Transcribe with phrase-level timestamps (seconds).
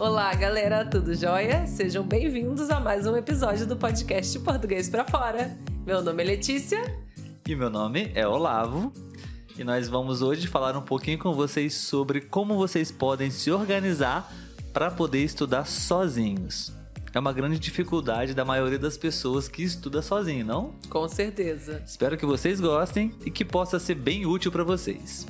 [0.00, 1.66] Olá, galera, tudo jóia?
[1.66, 5.54] Sejam bem-vindos a mais um episódio do podcast Português para Fora.
[5.84, 6.82] Meu nome é Letícia.
[7.46, 8.94] E meu nome é Olavo.
[9.58, 14.32] E nós vamos hoje falar um pouquinho com vocês sobre como vocês podem se organizar
[14.72, 16.72] para poder estudar sozinhos.
[17.12, 20.72] É uma grande dificuldade da maioria das pessoas que estuda sozinho, não?
[20.88, 21.82] Com certeza.
[21.84, 25.26] Espero que vocês gostem e que possa ser bem útil para vocês.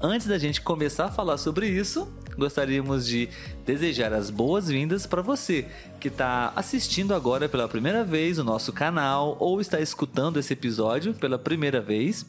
[0.00, 3.28] Antes da gente começar a falar sobre isso, gostaríamos de
[3.64, 5.66] desejar as boas-vindas para você
[6.00, 11.14] que está assistindo agora pela primeira vez o nosso canal ou está escutando esse episódio
[11.14, 12.26] pela primeira vez.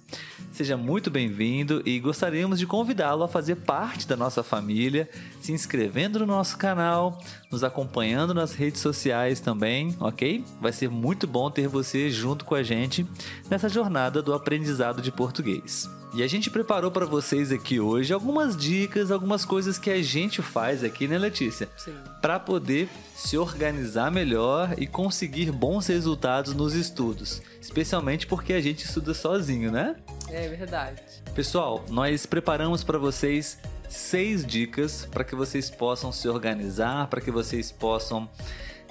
[0.52, 5.10] Seja muito bem-vindo e gostaríamos de convidá-lo a fazer parte da nossa família,
[5.42, 7.20] se inscrevendo no nosso canal,
[7.52, 10.44] nos acompanhando nas redes sociais também, ok?
[10.62, 13.08] Vai ser muito bom ter você junto com a gente
[13.50, 15.90] nessa jornada do aprendizado de português.
[16.16, 20.44] E a gente preparou para vocês aqui hoje algumas dicas, algumas coisas que a gente
[20.44, 21.68] faz aqui, né, Letícia?
[21.76, 21.96] Sim.
[22.22, 28.86] Para poder se organizar melhor e conseguir bons resultados nos estudos, especialmente porque a gente
[28.86, 29.96] estuda sozinho, né?
[30.30, 31.02] É verdade.
[31.34, 33.58] Pessoal, nós preparamos para vocês
[33.90, 38.30] seis dicas para que vocês possam se organizar, para que vocês possam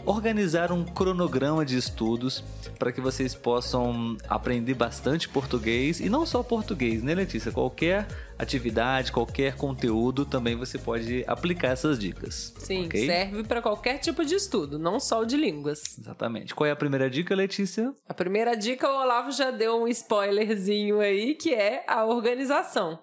[0.04, 2.42] organizar um cronograma de estudos
[2.78, 7.52] para que vocês possam aprender bastante português e não só português, né, Letícia?
[7.52, 8.06] Qualquer
[8.38, 12.52] atividade, qualquer conteúdo também você pode aplicar essas dicas.
[12.58, 13.06] Sim, okay?
[13.06, 15.98] serve para qualquer tipo de estudo, não só o de línguas.
[15.98, 16.54] Exatamente.
[16.54, 17.94] Qual é a primeira dica, Letícia?
[18.08, 22.98] A primeira dica, o Olavo já deu um spoilerzinho aí, que é a organização.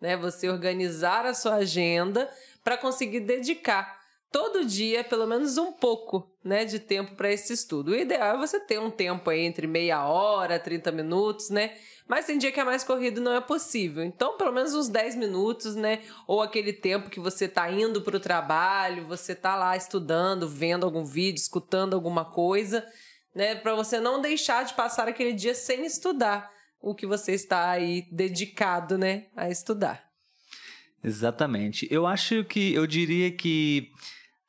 [0.00, 0.16] Né?
[0.16, 2.28] Você organizar a sua agenda
[2.64, 4.01] para conseguir dedicar
[4.32, 7.92] todo dia pelo menos um pouco né, de tempo para esse estudo.
[7.92, 11.76] O ideal é você ter um tempo aí entre meia hora, 30 minutos, né?
[12.08, 14.02] Mas tem dia que é mais corrido não é possível.
[14.02, 16.00] Então, pelo menos uns 10 minutos, né?
[16.26, 20.84] Ou aquele tempo que você tá indo para o trabalho, você tá lá estudando, vendo
[20.84, 22.84] algum vídeo, escutando alguma coisa,
[23.34, 23.54] né?
[23.54, 26.50] Para você não deixar de passar aquele dia sem estudar
[26.82, 30.04] o que você está aí dedicado, né, a estudar.
[31.02, 31.86] Exatamente.
[31.90, 33.90] Eu acho que eu diria que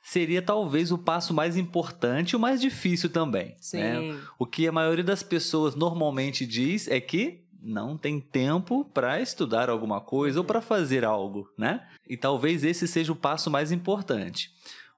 [0.03, 3.56] seria talvez o passo mais importante e o mais difícil também.
[3.59, 3.78] Sim.
[3.80, 4.19] Né?
[4.38, 9.69] O que a maioria das pessoas normalmente diz é que não tem tempo para estudar
[9.69, 11.88] alguma coisa ou para fazer algo, né?
[12.06, 14.52] E talvez esse seja o passo mais importante.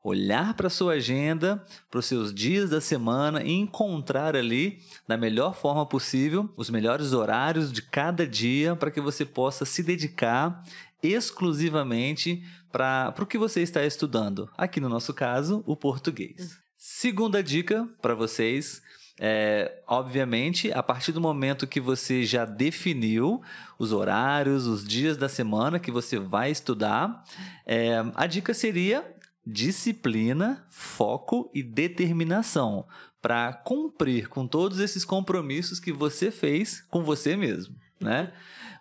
[0.08, 5.56] Olhar para sua agenda, para os seus dias da semana e encontrar ali, da melhor
[5.56, 10.64] forma possível, os melhores horários de cada dia para que você possa se dedicar
[11.02, 14.48] exclusivamente para o que você está estudando.
[14.56, 16.56] Aqui no nosso caso, o português.
[16.78, 18.84] Segunda dica para vocês
[19.18, 23.42] é, obviamente, a partir do momento que você já definiu
[23.80, 27.24] os horários, os dias da semana que você vai estudar,
[27.66, 29.15] é, a dica seria
[29.46, 32.86] disciplina, foco e determinação
[33.22, 38.32] para cumprir com todos esses compromissos que você fez com você mesmo, né?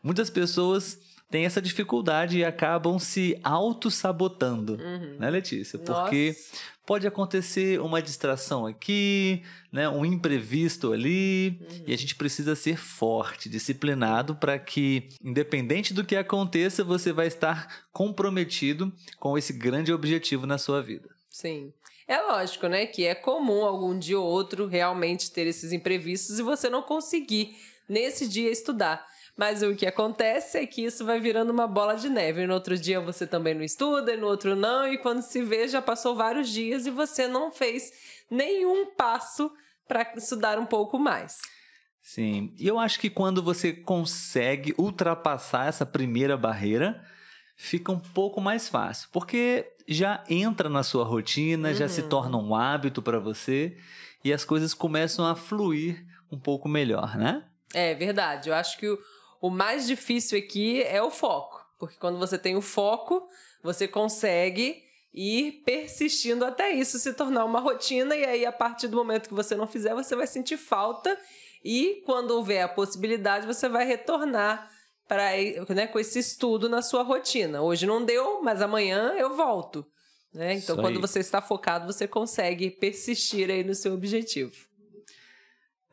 [0.03, 0.99] Muitas pessoas
[1.31, 5.17] têm essa dificuldade e acabam se auto-sabotando, Uhum.
[5.19, 5.79] né, Letícia?
[5.79, 6.74] Porque Nossa.
[6.87, 11.85] Pode acontecer uma distração aqui, né, um imprevisto ali, Uhum.
[11.87, 17.27] e a gente precisa ser forte, disciplinado para que, independente do que aconteça, você vai
[17.27, 21.09] estar comprometido com esse grande objetivo na sua vida.
[21.29, 21.73] Sim.
[22.07, 26.43] É lógico, né, que é comum algum dia ou outro realmente ter esses imprevistos e
[26.43, 27.57] você não conseguir
[27.89, 29.07] nesse dia estudar.
[29.37, 32.47] Mas o que acontece é que isso vai virando uma bola de neve.
[32.47, 35.67] No outro dia você também não estuda, e no outro não, e quando se vê
[35.67, 37.93] já passou vários dias e você não fez
[38.31, 39.51] nenhum passo
[39.89, 41.39] para estudar um pouco mais.
[42.01, 47.03] Sim, e eu acho que quando você consegue ultrapassar essa primeira barreira,
[47.57, 52.09] fica um pouco mais fácil, porque já entra na sua rotina, já se Uhum.
[52.09, 53.77] torna um hábito para você
[54.23, 57.45] e as coisas começam a fluir um pouco melhor, né?
[57.73, 58.49] É verdade.
[58.51, 58.99] Eu acho que o,
[59.45, 61.63] o mais difícil aqui é o foco.
[61.79, 63.29] Porque quando você tem o foco,
[63.63, 64.83] você consegue
[65.13, 68.17] ir persistindo até isso se tornar uma rotina.
[68.17, 71.15] E aí, a partir do momento que você não fizer, você vai sentir falta.
[71.63, 74.71] E quando houver a possibilidade, você vai retornar
[75.07, 75.33] para
[75.75, 77.61] né, com esse estudo na sua rotina.
[77.61, 79.85] Hoje não deu, mas amanhã eu volto.
[80.33, 80.55] Né?
[80.55, 84.57] Então, quando você está focado, você consegue persistir aí no seu objetivo.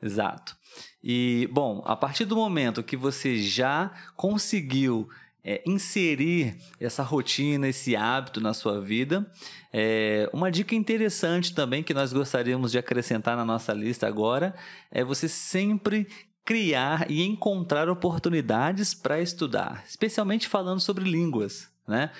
[0.01, 0.56] Exato.
[1.03, 5.09] E, bom, a partir do momento que você já conseguiu
[5.44, 9.30] é, inserir essa rotina, esse hábito na sua vida,
[9.74, 14.53] é, uma dica interessante também que nós gostaríamos de acrescentar na nossa lista agora
[14.92, 16.07] é você sempre
[16.45, 22.12] criar e encontrar oportunidades para estudar, especialmente falando sobre línguas, né?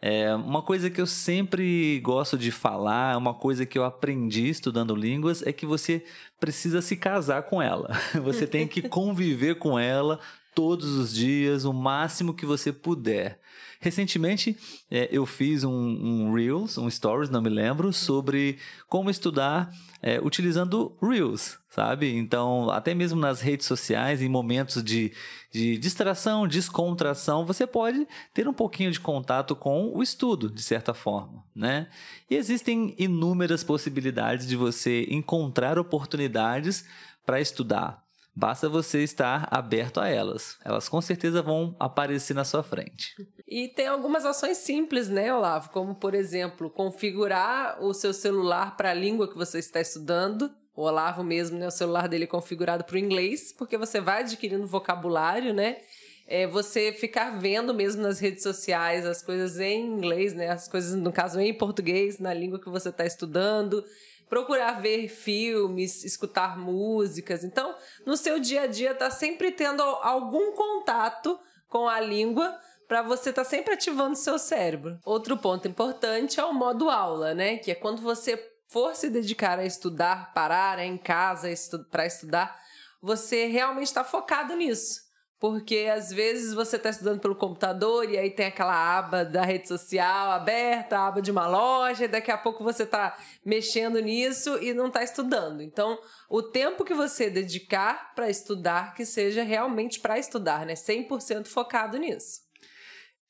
[0.00, 4.94] É, uma coisa que eu sempre gosto de falar, uma coisa que eu aprendi estudando
[4.94, 6.04] línguas, é que você
[6.38, 7.90] precisa se casar com ela.
[8.22, 10.20] Você tem que conviver com ela
[10.58, 13.38] todos os dias, o máximo que você puder.
[13.78, 14.58] Recentemente,
[14.90, 18.58] é, eu fiz um, um, Reels, um Stories, não me lembro, sobre
[18.88, 19.72] como estudar
[20.02, 22.12] é, utilizando Reels, sabe?
[22.12, 25.12] Então, até mesmo nas redes sociais, em momentos de,
[25.52, 30.92] de distração, descontração, você pode ter um pouquinho de contato com o estudo, de certa
[30.92, 31.86] forma, né?
[32.28, 36.84] E existem inúmeras possibilidades de você encontrar oportunidades
[37.24, 38.07] para estudar.
[38.34, 40.58] Basta você estar aberto a elas.
[40.64, 43.14] Elas com certeza vão aparecer na sua frente.
[43.46, 45.70] E tem algumas ações simples, né, Olavo?
[45.70, 50.50] Como, por exemplo, configurar o seu celular para a língua que você está estudando.
[50.74, 54.20] O Olavo mesmo, né, o celular dele é configurado para o inglês, porque você vai
[54.20, 55.78] adquirindo vocabulário, né?
[56.24, 60.50] É você ficar vendo mesmo nas redes sociais as coisas em inglês, né?
[60.50, 63.82] As coisas, no caso, em português, na língua que você está estudando
[64.28, 67.44] procurar ver filmes, escutar músicas.
[67.44, 67.74] Então,
[68.06, 71.38] no seu dia a dia, tá sempre tendo algum contato
[71.68, 74.98] com a língua para você estar tá sempre ativando seu cérebro.
[75.04, 77.58] Outro ponto importante é o modo aula, né?
[77.58, 78.36] Que é quando você
[78.68, 82.58] for se dedicar a estudar, parar em casa estu para estudar,
[83.00, 85.07] você realmente está focado nisso.
[85.40, 89.68] Porque às vezes você está estudando pelo computador e aí tem aquela aba da rede
[89.68, 94.58] social aberta, a aba de uma loja, e daqui a pouco você está mexendo nisso
[94.60, 95.62] e não está estudando.
[95.62, 95.96] Então,
[96.28, 100.74] o tempo que você dedicar para estudar, que seja realmente para estudar, né?
[100.74, 102.48] 100% focado nisso.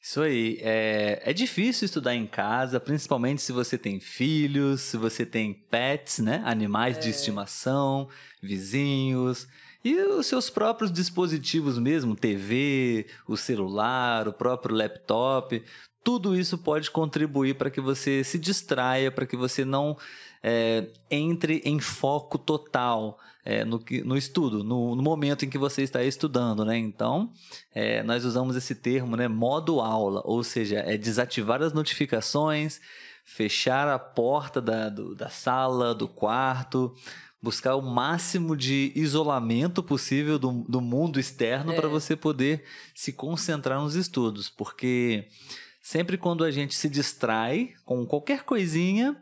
[0.01, 0.59] Isso aí.
[0.63, 6.21] É, é difícil estudar em casa, principalmente se você tem filhos, se você tem pets,
[6.21, 6.41] né?
[6.47, 7.01] Animais é.
[7.01, 8.09] de estimação,
[8.41, 9.47] vizinhos.
[9.85, 15.63] E os seus próprios dispositivos mesmo, TV, o celular, o próprio laptop,
[16.03, 19.97] tudo isso pode contribuir para que você se distraia, para que você não
[20.43, 25.83] é, entre em foco total é, no, no estudo, no, no, momento em que você
[25.83, 26.77] está estudando, né?
[26.77, 27.33] Então,
[27.75, 29.27] é, nós usamos esse termo, né?
[29.27, 32.81] Modo aula, ou seja, é desativar as notificações,
[33.25, 36.95] fechar a porta da, do, da sala, do quarto,
[37.41, 41.77] buscar o máximo de isolamento possível do, do mundo externo é.
[41.77, 42.65] para você poder
[42.95, 45.29] se concentrar nos estudos, porque
[45.81, 49.17] sempre quando a gente se distrai com qualquer coisinha,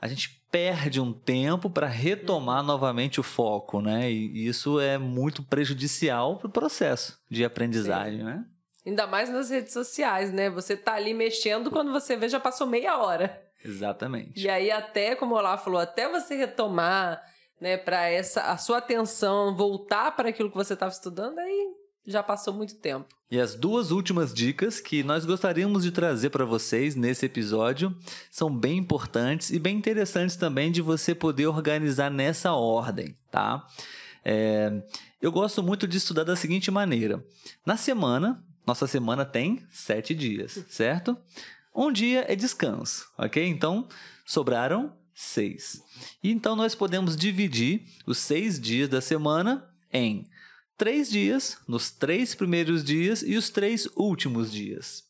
[0.00, 2.66] a gente perde um tempo para retomar uhum.
[2.66, 4.10] novamente o foco, né?
[4.10, 8.24] E isso é muito prejudicial para o processo de aprendizagem, Sim.
[8.24, 8.44] né?
[8.84, 10.50] Ainda mais nas redes sociais, né?
[10.50, 13.42] Você tá ali mexendo quando você vê já passou meia hora.
[13.64, 14.44] Exatamente.
[14.44, 17.22] E aí até, como o Olá falou, até você retomar
[17.62, 21.68] né, para essa a sua atenção voltar para aquilo que você estava estudando, aí
[22.04, 23.06] já passou muito tempo.
[23.30, 27.96] E as duas últimas dicas que nós gostaríamos de trazer para vocês nesse episódio
[28.32, 33.64] são bem importantes e bem interessantes também de você poder organizar nessa ordem, tá?
[34.24, 34.82] É,
[35.20, 37.24] eu gosto muito de estudar da seguinte maneira:
[37.64, 41.16] na semana, nossa semana tem sete dias, certo?
[41.72, 43.46] Um dia é descanso, ok?
[43.46, 43.86] Então
[44.26, 44.92] sobraram
[45.22, 45.82] seis.
[46.22, 50.26] E então nós podemos dividir os seis dias da semana em
[50.76, 55.04] três dias, nos três primeiros dias e os três últimos dias.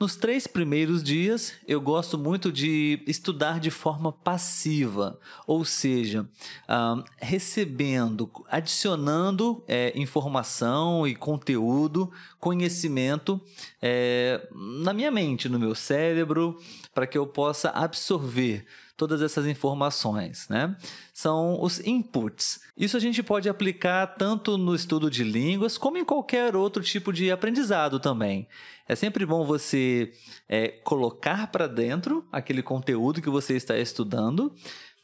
[0.00, 7.02] Nos três primeiros dias, eu gosto muito de estudar de forma passiva, ou seja, uh,
[7.16, 13.40] recebendo, adicionando é, informação e conteúdo, conhecimento
[13.82, 16.56] é, na minha mente, no meu cérebro,
[16.94, 18.66] para que eu possa absorver
[18.98, 20.76] todas essas informações, né?
[21.14, 22.60] São os inputs.
[22.76, 27.12] Isso a gente pode aplicar tanto no estudo de línguas como em qualquer outro tipo
[27.12, 28.48] de aprendizado também.
[28.88, 30.12] É sempre bom você
[30.48, 34.52] é, colocar para dentro aquele conteúdo que você está estudando,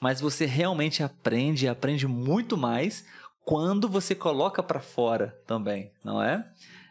[0.00, 3.04] mas você realmente aprende, aprende muito mais
[3.44, 6.44] quando você coloca para fora também, não é?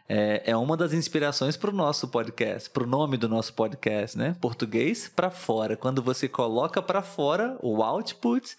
[0.08, 4.16] É, é uma das inspirações para o nosso podcast, para o nome do nosso podcast,
[4.18, 4.36] né?
[4.40, 5.76] Português para fora.
[5.76, 8.56] Quando você coloca para fora o output,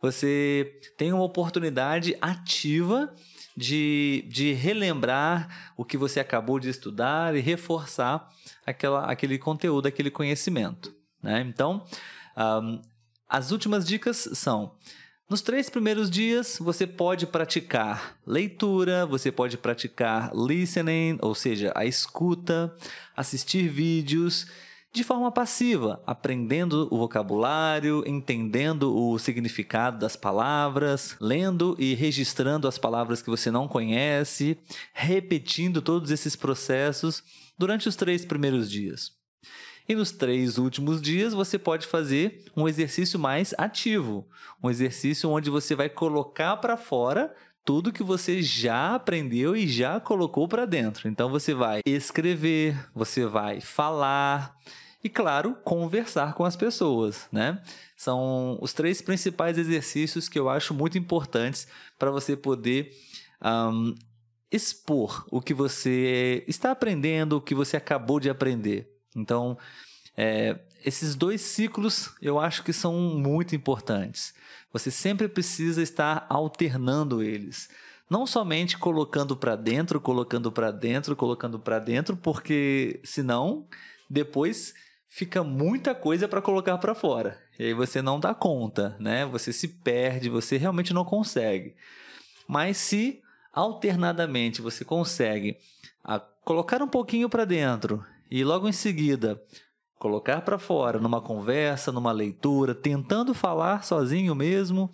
[0.00, 3.12] você tem uma oportunidade ativa
[3.56, 8.28] de, de relembrar o que você acabou de estudar e reforçar
[8.66, 10.94] aquela, aquele conteúdo, aquele conhecimento.
[11.22, 11.40] Né?
[11.40, 11.84] Então,
[12.36, 12.80] um,
[13.28, 14.76] as últimas dicas são
[15.28, 21.86] nos três primeiros dias, você pode praticar leitura, você pode praticar listening, ou seja, a
[21.86, 22.74] escuta,
[23.16, 24.46] assistir vídeos
[24.92, 32.78] de forma passiva, aprendendo o vocabulário, entendendo o significado das palavras, lendo e registrando as
[32.78, 34.56] palavras que você não conhece,
[34.92, 37.24] repetindo todos esses processos
[37.58, 39.23] durante os três primeiros dias.
[39.88, 44.26] E nos três últimos dias você pode fazer um exercício mais ativo,
[44.62, 49.98] um exercício onde você vai colocar para fora tudo que você já aprendeu e já
[49.98, 51.08] colocou para dentro.
[51.08, 54.54] Então você vai escrever, você vai falar
[55.02, 57.62] e, claro, conversar com as pessoas, né?
[57.94, 62.90] São os três principais exercícios que eu acho muito importantes para você poder
[63.44, 63.94] um,
[64.50, 68.93] expor o que você está aprendendo, o que você acabou de aprender.
[69.14, 69.56] Então,
[70.16, 74.34] é, esses dois ciclos eu acho que são muito importantes.
[74.72, 77.68] Você sempre precisa estar alternando eles.
[78.10, 83.66] Não somente colocando para dentro, colocando para dentro, colocando para dentro, porque senão
[84.10, 84.74] depois
[85.08, 87.40] fica muita coisa para colocar para fora.
[87.58, 89.24] E aí você não dá conta, né?
[89.26, 91.74] Você se perde, você realmente não consegue.
[92.46, 95.56] Mas se alternadamente você consegue
[96.02, 98.04] a, colocar um pouquinho para dentro
[98.36, 99.40] e logo em seguida
[99.96, 104.90] colocar para fora numa conversa, numa leitura, tentando falar sozinho mesmo,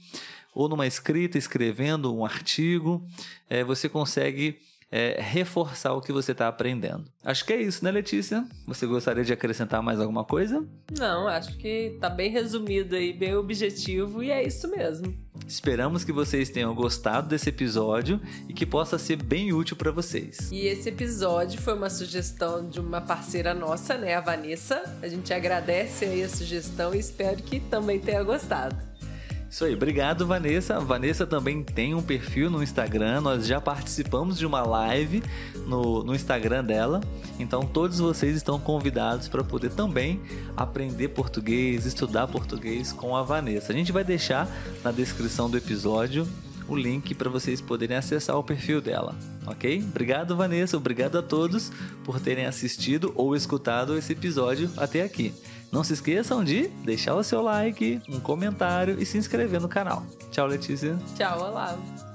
[0.55, 3.03] ou numa escrita, escrevendo um artigo,
[3.49, 4.59] é, você consegue
[4.91, 7.05] é, reforçar o que você está aprendendo.
[7.25, 8.45] Acho que é isso, né, Letícia?
[8.67, 10.67] Você gostaria de acrescentar mais alguma coisa?
[10.99, 15.15] Não, acho que tá bem resumido aí, bem objetivo e é isso mesmo.
[15.47, 20.51] Esperamos que vocês tenham gostado desse episódio e que possa ser bem útil para vocês.
[20.51, 24.83] E esse episódio foi uma sugestão de uma parceira nossa, né, a Vanessa.
[25.03, 28.90] A gente agradece aí a sugestão e espero que também tenha gostado.
[29.51, 30.79] Isso aí, obrigado Vanessa.
[30.79, 35.25] Vanessa também tem um perfil no Instagram, nós já participamos de uma live
[35.67, 37.01] no, no Instagram dela,
[37.37, 40.21] então todos vocês estão convidados para poder também
[40.57, 43.73] aprender português, estudar português com a Vanessa.
[43.73, 44.49] A gente vai deixar
[44.85, 46.29] na descrição do episódio
[46.71, 49.15] o link para vocês poderem acessar o perfil dela,
[49.47, 49.83] ok?
[49.83, 51.73] Obrigado, Vanessa, obrigado a todos
[52.05, 55.35] por terem assistido ou escutado esse episódio até aqui.
[55.73, 60.05] Não se esqueçam de deixar o seu like, um comentário e se inscrever no canal.
[60.31, 60.99] Tchau, Letícia.
[61.17, 62.10] Tchau, Olavo.